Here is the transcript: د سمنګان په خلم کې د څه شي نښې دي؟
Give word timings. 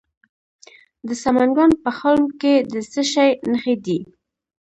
د 1.07 1.09
سمنګان 1.23 1.71
په 1.83 1.89
خلم 1.99 2.25
کې 2.41 2.53
د 2.71 2.75
څه 2.91 3.01
شي 3.13 3.29
نښې 3.51 3.75
دي؟ 3.85 3.99